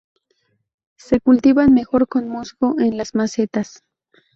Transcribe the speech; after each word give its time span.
Se 0.97 1.19
cultivan 1.19 1.75
mejor 1.75 2.07
con 2.07 2.27
musgo 2.27 2.79
en 2.79 2.97
las 2.97 3.13
macetas. 3.13 3.83